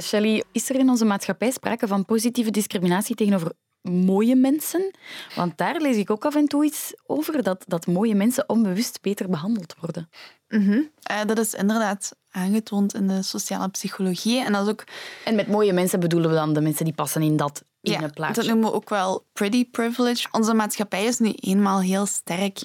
[0.02, 4.90] Shelley, is er in onze maatschappij sprake van positieve discriminatie tegenover mooie mensen?
[5.34, 9.00] Want daar lees ik ook af en toe iets over, dat, dat mooie mensen onbewust
[9.00, 10.08] beter behandeld worden.
[10.48, 10.80] Mhm.
[11.02, 14.44] Eh, dat is inderdaad aangetoond in de sociale psychologie.
[14.44, 14.84] En dat is ook
[15.24, 18.08] En met mooie mensen bedoelen we dan de mensen die passen in dat ene Ja,
[18.08, 18.34] plaatje.
[18.34, 20.28] dat noemen we ook wel pretty privilege.
[20.30, 22.62] Onze maatschappij is nu eenmaal heel sterk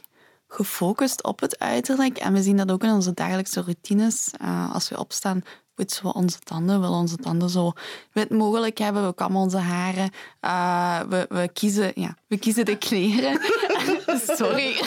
[0.48, 2.18] gefocust op het uiterlijk.
[2.18, 4.32] En we zien dat ook in onze dagelijkse routines.
[4.40, 5.42] Eh, als we opstaan,
[5.82, 6.76] poetsen we onze tanden.
[6.76, 7.72] We willen onze tanden zo
[8.12, 9.08] wit mogelijk hebben.
[9.08, 10.10] We kammen onze haren.
[10.40, 13.42] Eh, we, we, kiezen, ja, we kiezen de kleren.
[14.38, 14.76] Sorry.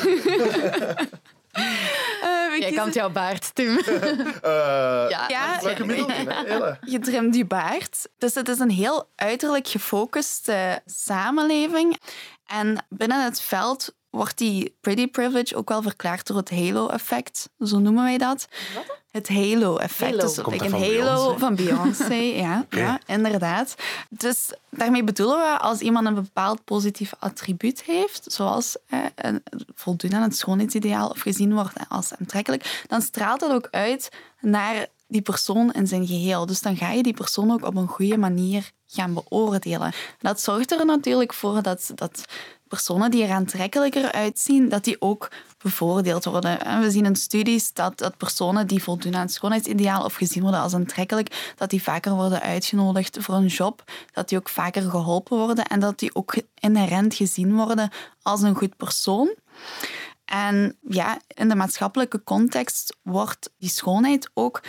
[1.54, 3.78] Eh, Jij kiezen- kant jouw baard, Tim.
[4.42, 5.58] Eh, Ja.
[6.80, 8.08] Je trimt je baard.
[8.18, 11.98] Dus het is een heel uiterlijk gefocuste samenleving.
[12.46, 17.50] En binnen het veld wordt die pretty privilege ook wel verklaard door het halo-effect.
[17.58, 18.48] Zo noemen wij dat.
[19.10, 20.10] Het halo-effect.
[20.10, 20.22] Halo.
[20.22, 22.14] Dus Komt like een halo van Beyoncé.
[22.44, 23.74] ja, ja, inderdaad.
[24.08, 29.42] Dus daarmee bedoelen we als iemand een bepaald positief attribuut heeft, zoals eh, een,
[29.74, 34.08] voldoen aan het schoonheidsideaal of gezien wordt als aantrekkelijk, dan straalt dat ook uit
[34.40, 36.46] naar die persoon in zijn geheel.
[36.46, 39.92] Dus dan ga je die persoon ook op een goede manier gaan beoordelen.
[40.18, 42.24] Dat zorgt er natuurlijk voor dat, dat
[42.74, 46.60] personen die er aantrekkelijker uitzien, dat die ook bevoordeeld worden.
[46.64, 50.42] En we zien in studies dat, dat personen die voldoen aan het schoonheidsideaal of gezien
[50.42, 54.82] worden als aantrekkelijk, dat die vaker worden uitgenodigd voor een job, dat die ook vaker
[54.82, 57.90] geholpen worden en dat die ook inherent gezien worden
[58.22, 59.34] als een goed persoon.
[60.24, 64.62] En ja, in de maatschappelijke context wordt die schoonheid ook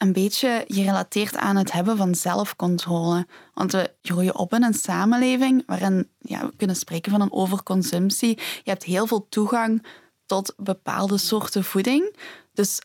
[0.00, 3.26] een beetje gerelateerd aan het hebben van zelfcontrole.
[3.54, 8.36] Want we groeien op in een samenleving waarin ja, we kunnen spreken van een overconsumptie.
[8.36, 9.86] Je hebt heel veel toegang
[10.26, 12.16] tot bepaalde soorten voeding.
[12.52, 12.80] Dus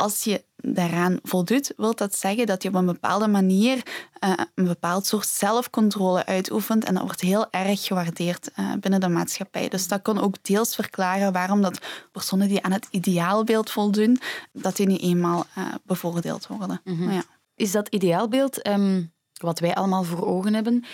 [0.00, 3.82] als je daaraan voldoet, wil dat zeggen dat je op een bepaalde manier
[4.18, 6.84] eh, een bepaald soort zelfcontrole uitoefent.
[6.84, 9.68] En dat wordt heel erg gewaardeerd eh, binnen de maatschappij.
[9.68, 11.80] Dus dat kan ook deels verklaren waarom dat
[12.12, 14.20] personen die aan het ideaalbeeld voldoen,
[14.52, 16.80] dat die nu eenmaal eh, bevoordeeld worden.
[16.84, 17.22] ja.
[17.54, 20.84] Is dat ideaalbeeld, ehm, wat wij allemaal voor ogen hebben,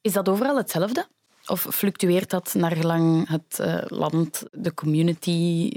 [0.00, 1.06] is dat overal hetzelfde?
[1.46, 5.70] Of fluctueert dat naar gelang het land, de community?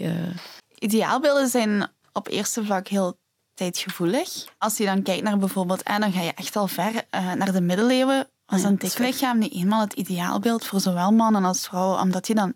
[0.79, 3.19] Ideaalbeelden zijn op eerste vlak heel
[3.53, 4.45] tijdgevoelig.
[4.57, 7.51] Als je dan kijkt naar bijvoorbeeld, en dan ga je echt al ver eh, naar
[7.51, 11.67] de middeleeuwen, was een dat is diklichaam niet eenmaal het ideaalbeeld voor zowel mannen als
[11.67, 12.53] vrouwen, omdat je dan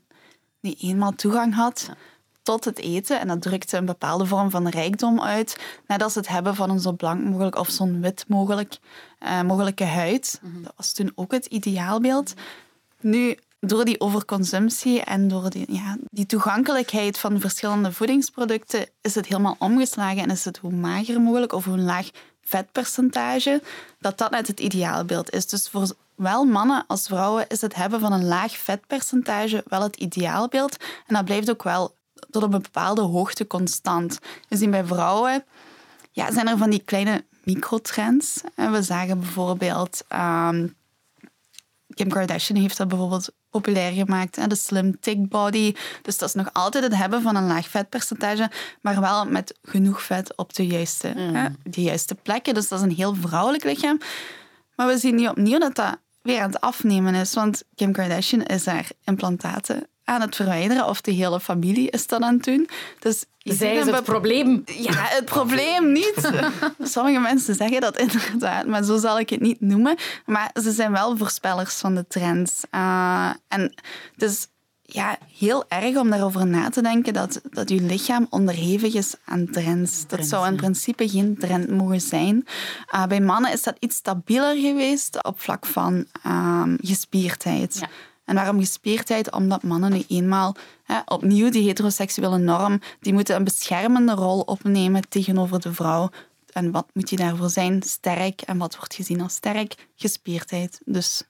[0.59, 1.89] niet eenmaal toegang had
[2.41, 3.19] tot het eten.
[3.19, 5.79] En dat drukte een bepaalde vorm van rijkdom uit.
[5.87, 8.77] Net als het hebben van een zo blank mogelijk of zo'n wit mogelijk,
[9.19, 10.39] eh, mogelijke huid.
[10.41, 12.33] Dat was toen ook het ideaalbeeld.
[12.99, 19.25] Nu, door die overconsumptie en door die, ja, die toegankelijkheid van verschillende voedingsproducten is het
[19.25, 22.09] helemaal omgeslagen en is het hoe mager mogelijk of hoe laag
[22.41, 23.61] vetpercentage,
[23.99, 25.47] dat dat net het ideaalbeeld is.
[25.47, 29.95] Dus voor zowel mannen als vrouwen is het hebben van een laag vetpercentage wel het
[29.95, 30.77] ideaalbeeld.
[31.07, 31.95] En dat blijft ook wel
[32.29, 34.19] tot op een bepaalde hoogte constant.
[34.49, 35.43] We zien bij vrouwen
[36.11, 38.41] ja, zijn er van die kleine microtrends.
[38.55, 40.03] En We zagen bijvoorbeeld...
[40.07, 40.67] ehm,
[41.93, 44.35] Kim Kardashian heeft dat bijvoorbeeld populair gemaakt.
[44.35, 45.73] hè, De slim thick body.
[46.01, 50.01] Dus dat is nog altijd het hebben van een laag vetpercentage, maar wel met genoeg
[50.01, 52.53] vet op de juiste, hè, de juiste plekken.
[52.53, 53.97] Dus dat is een heel vrouwelijk lichaam.
[54.75, 57.33] Maar we zien nu opnieuw dat dat weer aan het afnemen is.
[57.33, 62.21] Want Kim Kardashian is haar implantaten aan het verwijderen of de hele familie is dat
[62.21, 62.69] aan het doen.
[62.99, 64.63] Dus je Zij is het probleem.
[64.65, 66.31] Ja, het probleem niet.
[66.81, 69.95] Sommige mensen zeggen dat inderdaad, maar zo zal ik het niet noemen.
[70.25, 72.61] Maar ze zijn wel voorspellers van de trends.
[72.69, 73.61] Eh, en
[74.13, 74.47] het is
[74.81, 79.49] ja, heel erg om daarover na te denken dat, dat je lichaam onderhevig is aan
[79.51, 80.07] trends.
[80.07, 82.47] Dat zou in principe geen trend mogen zijn.
[82.85, 87.77] Eh, bij mannen is dat iets stabieler geweest op vlak van ehm, gespierdheid.
[87.79, 87.89] Ja.
[88.25, 89.31] En waarom gespierdheid?
[89.31, 95.09] Omdat mannen nu eenmaal, hè, opnieuw die heteroseksuele norm, die moeten een beschermende rol opnemen
[95.09, 96.09] tegenover de vrouw.
[96.51, 97.81] En wat moet je daarvoor zijn?
[97.81, 98.41] Sterk.
[98.41, 99.75] En wat wordt gezien als sterk?
[99.95, 100.81] Gespierdheid.
[100.85, 101.23] Dus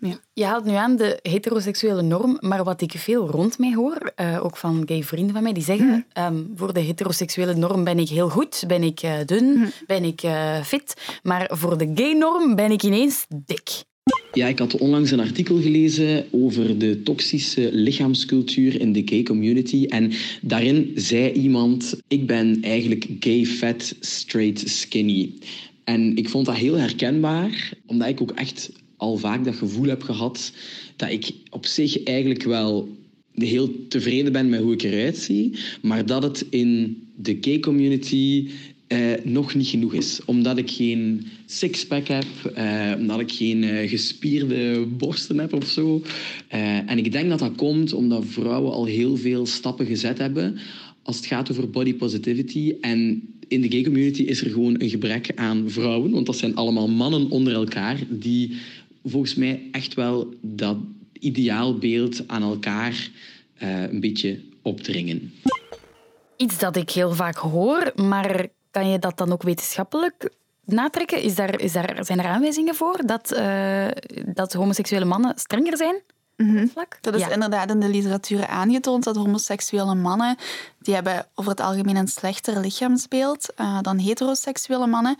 [0.00, 0.18] ja.
[0.32, 4.44] Je haalt nu aan de heteroseksuele norm, maar wat ik veel rond mij hoor, eh,
[4.44, 8.08] ook van gay vrienden van mij, die zeggen ehm, voor de heteroseksuele norm ben ik
[8.08, 12.54] heel goed, ben ik eh, dun, ben ik eh, fit, maar voor de gay norm
[12.54, 13.84] ben ik ineens dik.
[14.32, 19.86] Ja, ik had onlangs een artikel gelezen over de toxische lichaamscultuur in de gay community.
[19.88, 25.32] En daarin zei iemand: Ik ben eigenlijk gay fat, straight skinny.
[25.84, 30.02] En ik vond dat heel herkenbaar, omdat ik ook echt al vaak dat gevoel heb
[30.02, 30.52] gehad
[30.96, 32.88] dat ik op zich eigenlijk wel
[33.34, 38.48] heel tevreden ben met hoe ik eruit zie, maar dat het in de gay community
[38.88, 40.20] eh, nog niet genoeg is.
[40.24, 42.24] Omdat ik geen sixpack heb,
[42.54, 46.02] eh, omdat ik geen eh, gespierde borsten heb of zo.
[46.48, 50.58] En ik denk dat dat komt omdat vrouwen al heel veel stappen gezet hebben
[51.02, 52.74] als het gaat over body positivity.
[52.80, 56.54] En in de gay community is er gewoon een gebrek aan vrouwen, want dat zijn
[56.54, 58.56] allemaal mannen onder elkaar die
[59.04, 60.76] volgens mij echt wel dat
[61.12, 63.10] ideaalbeeld aan elkaar
[63.90, 65.32] een beetje opdringen.
[66.36, 70.30] Iets dat ik heel vaak hoor, maar kan je dat dan ook wetenschappelijk
[70.64, 71.22] natrekken?
[71.22, 73.86] Is daar, is daar, zijn er aanwijzingen voor dat, eh,
[74.26, 76.02] dat homoseksuele mannen strenger zijn?
[76.38, 76.98] op dat vlak?
[77.00, 77.28] Dat is Ja.
[77.30, 80.36] inderdaad in de literatuur aangetoond dat homoseksuele mannen
[80.78, 85.16] die hebben over het algemeen een slechter lichaamsbeeld eh, dan heteroseksuele mannen.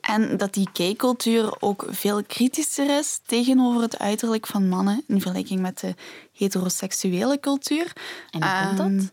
[0.00, 5.60] En dat die gay-cultuur ook veel kritischer is tegenover het uiterlijk van mannen in vergelijking
[5.60, 5.94] met de
[6.32, 7.92] heteroseksuele cultuur.
[8.30, 9.12] En hoe komt dat?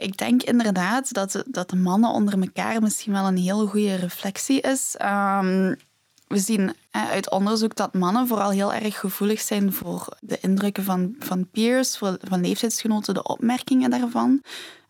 [0.00, 4.60] Ik denk inderdaad dat dat de mannen onder elkaar misschien wel een hele goede reflectie
[4.60, 4.94] is.
[4.98, 5.74] Ehm,
[6.26, 11.14] we zien uit onderzoek dat mannen vooral heel erg gevoelig zijn voor de indrukken van,
[11.18, 14.42] van peers, voor, van leeftijdsgenoten, de opmerkingen daarvan.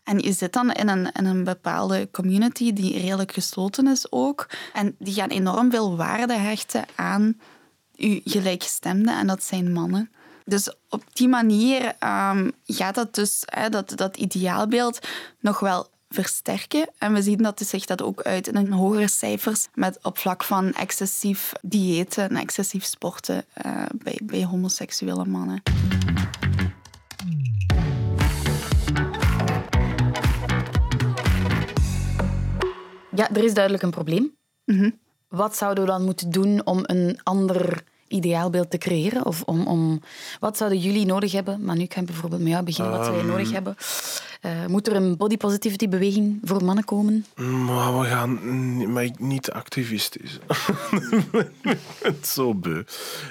[0.03, 4.49] En je zit dan in een, in een bepaalde community die redelijk gesloten is ook.
[4.73, 7.39] En die gaan enorm veel waarde hechten aan
[7.95, 10.11] uw gelijkgestemden, en dat zijn mannen.
[10.45, 15.07] Dus op die manier ehm, gaat dat dus, hè, dat, dat ideaalbeeld,
[15.39, 16.89] nog wel versterken.
[16.97, 20.73] En we zien dat zich dat ook uit in hogere cijfers met op vlak van
[20.73, 25.61] excessief diëten en excessief sporten eh, bij, bij homoseksuele mannen.
[33.15, 34.35] Ja, er is duidelijk een probleem.
[34.65, 34.89] Mhm.
[35.27, 39.25] Wat zouden we dan moeten doen om een ander ideaalbeeld te creëren?
[39.25, 40.01] Of om, om,
[40.39, 41.63] wat zouden jullie nodig hebben?
[41.63, 42.93] Maar nu kan ik bijvoorbeeld met jou beginnen.
[42.97, 43.75] Wat zou je nodig hebben?
[44.41, 47.25] Eh, moet er een body positivity beweging voor mannen komen?
[47.35, 50.39] Maar we gaan maar niet activistisch.
[52.23, 52.83] Zo beu.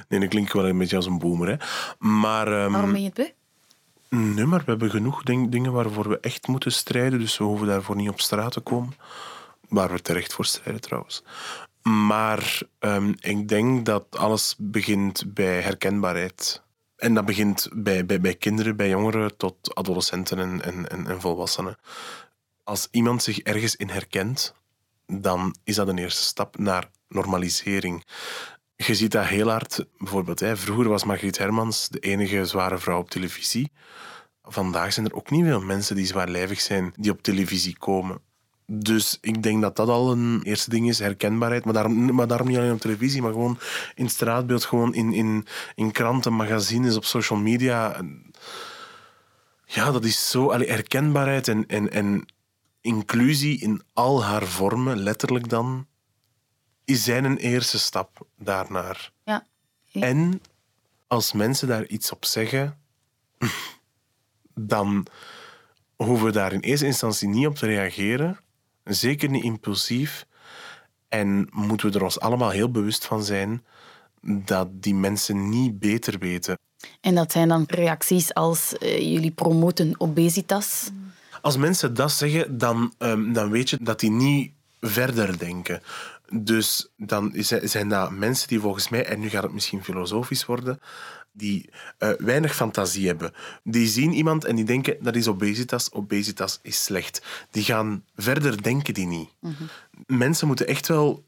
[0.08, 1.48] Nee, dat klinkt wel een beetje als een boomer.
[1.48, 1.56] Hè.
[1.98, 4.18] Maar, ehm, Waarom ben je het beu?
[4.18, 7.18] nee, maar we hebben genoeg ding- dingen waarvoor we echt moeten strijden.
[7.18, 8.94] Dus we hoeven daarvoor niet op straat te komen.
[9.68, 11.22] Waar we terecht voor strijden trouwens.
[11.82, 16.62] Maar ehm, ik denk dat alles begint bij herkenbaarheid.
[16.96, 21.20] En dat begint bij, bij, bij kinderen, bij jongeren tot adolescenten en, en, en, en
[21.20, 21.78] volwassenen.
[22.64, 24.54] Als iemand zich ergens in herkent,
[25.06, 28.04] dan is dat een eerste stap naar normalisering.
[28.76, 29.84] Je ziet dat heel hard.
[29.98, 33.72] Bijvoorbeeld, hè, vroeger was Margriet Hermans de enige zware vrouw op televisie.
[34.42, 38.20] Vandaag zijn er ook niet veel mensen die zwaarlijvig zijn die op televisie komen.
[38.72, 41.64] Dus ik denk dat dat al een eerste ding is, herkenbaarheid.
[41.64, 43.58] Maar daarom, maar daarom niet alleen op televisie, maar gewoon
[43.94, 48.00] in het straatbeeld, gewoon in, in, in kranten, magazines, op social media.
[49.64, 50.50] Ja, dat is zo...
[50.50, 52.26] Allee, herkenbaarheid en, en, en
[52.80, 55.86] inclusie in al haar vormen, letterlijk dan,
[56.84, 59.10] is zijn een eerste stap daarnaar.
[59.24, 59.46] Ja.
[59.92, 60.42] En
[61.06, 62.80] als mensen daar iets op zeggen,
[64.54, 65.06] dan
[65.96, 68.40] hoeven we daar in eerste instantie niet op te reageren.
[68.94, 70.26] Zeker niet impulsief.
[71.08, 73.64] En moeten we er ons allemaal heel bewust van zijn
[74.22, 76.58] dat die mensen niet beter weten.
[77.00, 80.90] En dat zijn dan reacties als eh, jullie promoten obesitas.
[81.42, 85.82] Als mensen dat zeggen, dan, ehm, dan weet je dat die niet verder denken.
[86.32, 90.80] Dus dan zijn dat mensen die volgens mij, en nu gaat het misschien filosofisch worden,
[91.32, 93.32] die uh, weinig fantasie hebben.
[93.64, 97.22] Die zien iemand en die denken dat is obesitas, obesitas is slecht.
[97.50, 99.30] Die gaan verder denken die niet.
[100.06, 101.24] Mensen moeten echt wel,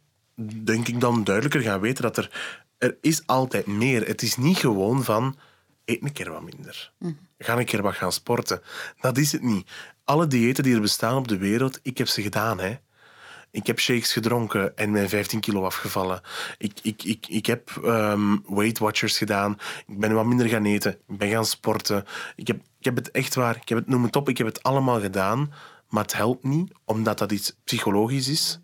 [0.65, 2.31] denk ik dan, duidelijker gaan weten dat er,
[2.79, 4.07] er is altijd meer.
[4.07, 5.37] Het is niet gewoon van
[5.85, 6.93] eet een keer wat minder.
[7.39, 8.61] Ga een keer wat gaan sporten.
[9.01, 9.71] Dat is het niet.
[10.05, 12.61] Alle diëten die er bestaan op de wereld, ik heb ze gedaan.
[12.61, 12.77] Hè.
[13.53, 16.21] Ik heb shakes gedronken en mijn 15 kilo afgevallen.
[16.59, 19.59] Ik, ik, ik, ik heb um, Weight Watchers gedaan.
[19.87, 20.93] Ik ben wat minder gaan eten.
[21.09, 22.05] Ik ben gaan sporten.
[22.37, 23.57] Ik heb, ik heb het echt waar.
[23.57, 25.53] Ik heb het, noem het op, ik heb het allemaal gedaan.
[25.89, 28.61] Maar het helpt niet, omdat dat iets psychologisch is.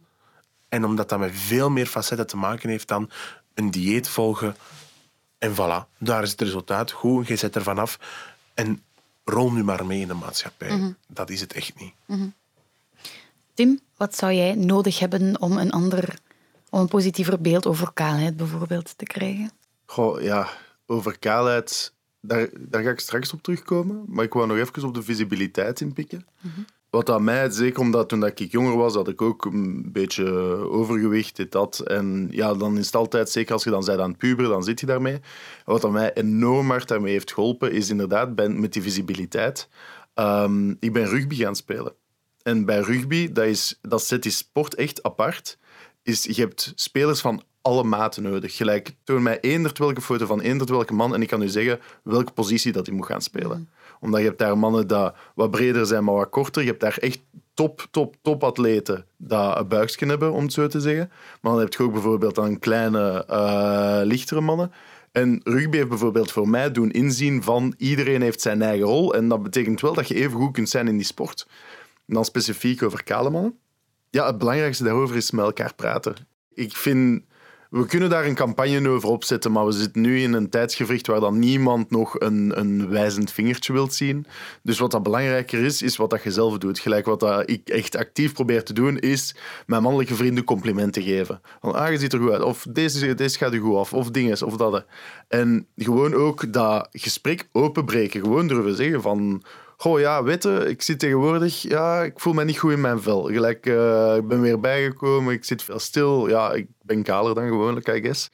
[0.69, 3.11] En omdat dat met veel meer facetten te maken heeft dan
[3.55, 4.57] een dieet volgen.
[5.39, 6.91] En voilà, daar is het resultaat.
[6.91, 7.99] Goed, je zet er vanaf.
[8.55, 8.83] En
[9.25, 10.77] rol nu maar mee in de maatschappij.
[10.77, 10.93] Mhm.
[11.07, 11.93] Dat is het echt niet.
[12.07, 12.35] Mm
[13.59, 16.19] Tim, wat zou jij nodig hebben om een ander,
[16.71, 19.51] om een positiever beeld over kaalheid bijvoorbeeld te krijgen?
[19.85, 20.49] Goh, ja,
[20.87, 24.05] over kaalheid, daar, daar ga ik straks op terugkomen.
[24.07, 26.27] Maar ik wou nog even op de visibiliteit inpikken.
[26.41, 30.25] Mm Wat aan mij, zeker omdat toen ik jonger was, had ik ook een beetje
[30.71, 31.79] overgewicht, dit, dat.
[31.79, 34.65] En ja, dan is het altijd, zeker als je dan bent aan het puberen, dan
[34.65, 35.21] zit je daarmee.
[35.65, 39.69] Wat aan mij enorm hard daarmee heeft geholpen, is inderdaad met die visibiliteit.
[40.15, 41.93] Um, ik ben rugby gaan spelen.
[42.49, 45.59] En bij rugby, dat, is, dat zet die sport echt apart.
[46.03, 48.57] Is, je hebt spelers van alle maten nodig.
[48.57, 51.81] Gelijk, toon mij eender welke foto van eender welke man en ik kan u zeggen
[52.03, 53.59] welke positie dat hij moet gaan spelen.
[53.59, 53.69] Mm.
[54.01, 56.63] Omdat je hebt daar mannen die wat breder zijn, maar wat korter.
[56.63, 57.21] Je hebt daar echt
[57.55, 61.11] top, top, top atleten die een buikje hebben, om het zo te zeggen.
[61.41, 64.73] Maar dan heb je ook bijvoorbeeld dan kleine, uh, lichtere mannen.
[65.13, 69.15] En rugby heeft bijvoorbeeld voor mij doen inzien van iedereen heeft zijn eigen rol.
[69.15, 71.47] En dat betekent wel dat je even goed kunt zijn in die sport.
[72.09, 73.55] En dan specifiek over Kaleman.
[74.11, 76.15] Ja, het belangrijkste daarover is met elkaar praten.
[76.55, 77.25] Ik vind,
[77.71, 81.21] we kunnen daar een campagne over opzetten, maar we zitten nu in een tijdsgevricht waar
[81.21, 84.27] dan niemand nog een, een wijzend vingertje wilt zien.
[84.63, 86.79] Dus wat dat belangrijker is, is wat dat je zelf doet.
[86.79, 89.35] Gelijk wat dat ik echt actief probeer te doen, is
[89.67, 91.41] mijn mannelijke vrienden complimenten geven.
[91.61, 92.43] Van, ah, je ziet er goed uit.
[92.43, 93.93] Of deze, deze gaat er goed af.
[93.93, 94.85] Of dinges, of dat.
[95.29, 98.21] En gewoon ook dat gesprek openbreken.
[98.21, 99.43] Gewoon durven zeggen van
[99.81, 103.23] Goh, ja, weten, ik zit tegenwoordig, ja, ik voel me niet goed in mijn vel.
[103.23, 106.29] Gelijk, uh, ik ben weer bijgekomen, ik zit veel stil.
[106.29, 108.31] Ja, ik ben kaler dan gewoonlijk, I guess.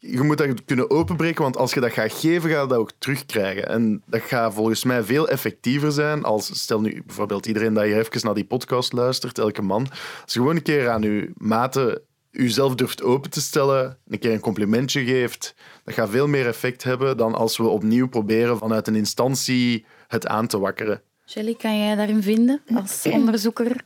[0.00, 2.92] Je moet dat kunnen openbreken, want als je dat gaat geven, ga je dat ook
[2.98, 3.68] terugkrijgen.
[3.68, 7.98] En dat gaat volgens mij veel effectiever zijn als, stel nu bijvoorbeeld iedereen dat hier
[7.98, 9.86] even naar die podcast luistert, elke man.
[10.22, 14.32] Als je gewoon een keer aan je maten jezelf durft open te stellen, een keer
[14.32, 15.54] een complimentje geeft,
[15.84, 20.26] dat gaat veel meer effect hebben dan als we opnieuw proberen vanuit een instantie het
[20.26, 21.00] aan te wakkeren.
[21.26, 23.84] Shelly, kan jij daarin vinden als onderzoeker?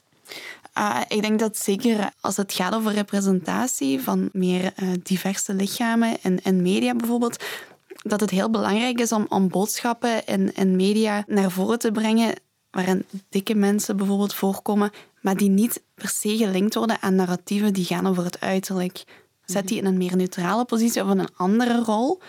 [0.78, 6.16] Uh, ik denk dat zeker als het gaat over representatie van meer uh, diverse lichamen
[6.22, 7.44] en, en media bijvoorbeeld,
[8.02, 12.34] dat het heel belangrijk is om, om boodschappen en, en media naar voren te brengen
[12.70, 17.84] waarin dikke mensen bijvoorbeeld voorkomen, maar die niet per se gelinkt worden aan narratieven die
[17.84, 19.04] gaan over het uiterlijk.
[19.44, 22.20] Zet die in een meer neutrale positie of in een andere rol,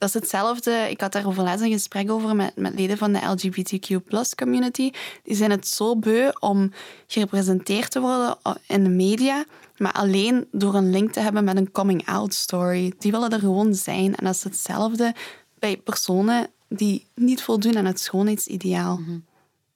[0.00, 0.86] dat is hetzelfde.
[0.90, 4.90] Ik had daar laatst een gesprek over met, met leden van de LGBTQ community.
[5.22, 6.72] Die zijn het zo beu om
[7.06, 8.36] gerepresenteerd te worden
[8.66, 9.44] in de media,
[9.76, 12.92] maar alleen door een link te hebben met een coming-out story.
[12.98, 14.14] Die willen er gewoon zijn.
[14.14, 15.14] En dat is hetzelfde
[15.58, 18.96] bij personen die niet voldoen aan het schoonheidsideaal.
[18.96, 19.18] Mhm.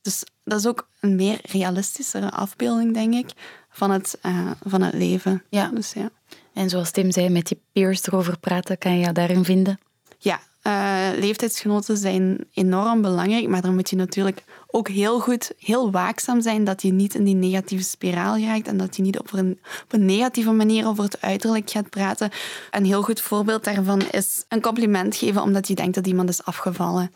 [0.03, 3.31] Dus dat is ook een meer realistischere afbeelding, denk ik,
[3.71, 5.43] van het, uh, van het leven.
[5.51, 5.69] Ja.
[5.69, 6.11] Dus, ja.
[6.53, 9.79] En zoals Tim zei, met je peers erover praten, kan je je daarin vinden?
[10.25, 15.91] Ja, uh, leeftijdsgenoten zijn enorm belangrijk, maar dan moet je natuurlijk ook heel goed, heel
[15.91, 19.33] waakzaam zijn dat je niet in die negatieve spiraal raakt en dat je niet op
[19.33, 22.31] een, op een negatieve manier over het uiterlijk gaat praten.
[22.71, 26.45] Een heel goed voorbeeld daarvan is een compliment geven omdat je denkt dat iemand is
[26.45, 27.11] afgevallen.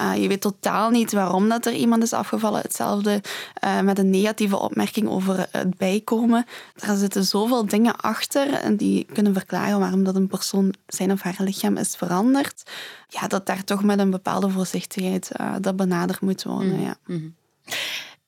[0.00, 2.60] Uh, je weet totaal niet waarom dat er iemand is afgevallen.
[2.60, 3.22] Hetzelfde
[3.64, 6.46] uh, met een negatieve opmerking over het bijkomen.
[6.76, 11.20] Er zitten zoveel dingen achter en die kunnen verklaren waarom dat een persoon zijn of
[11.20, 12.62] haar lichaam is veranderd.
[13.08, 16.76] Ja, dat daar toch met een bepaalde voorzichtigheid uh, dat benaderd moet worden.
[16.76, 16.84] Mm.
[16.84, 16.96] Ja.
[17.06, 17.34] Mm-hmm.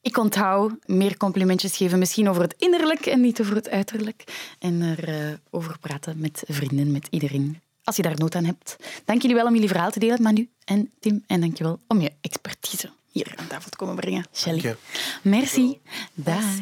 [0.03, 4.25] Ik onthoud meer complimentjes geven, misschien over het innerlijk en niet over het uiterlijk.
[4.59, 8.77] En erover over praten met vrienden, met iedereen als je daar nood aan hebt.
[9.05, 11.25] Dank jullie wel om jullie verhaal te delen, Manu en Tim.
[11.27, 14.27] En dank je wel om je expertise hier aan tafel te komen brengen.
[14.33, 14.77] Shelly.
[15.23, 15.79] Merci.
[16.15, 16.59] Dag.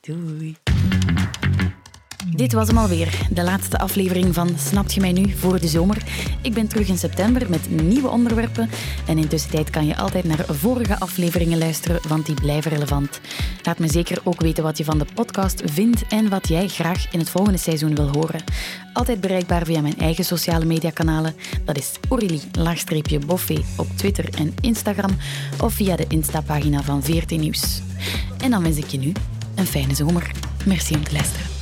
[0.00, 0.56] Doei.
[2.30, 6.02] Dit was hem alweer, de laatste aflevering van Snapt je mij nu voor de zomer?
[6.42, 8.70] Ik ben terug in september met nieuwe onderwerpen
[9.06, 13.20] en intussen kan je altijd naar vorige afleveringen luisteren, want die blijven relevant.
[13.62, 17.12] Laat me zeker ook weten wat je van de podcast vindt en wat jij graag
[17.12, 18.44] in het volgende seizoen wil horen.
[18.92, 21.34] Altijd bereikbaar via mijn eigen sociale mediakanalen.
[21.64, 25.16] Dat is Aurélie-Boffé op Twitter en Instagram
[25.60, 27.80] of via de Insta-pagina van VRT Nieuws.
[28.38, 29.12] En dan wens ik je nu
[29.54, 30.30] een fijne zomer.
[30.64, 31.61] Merci om te luisteren.